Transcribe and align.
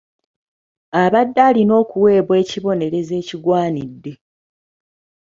Abadde 1.03 1.39
alina 1.49 1.73
okuweebwa 1.81 2.35
ekibonerezo 2.43 3.13
ekigwanidde. 3.21 4.13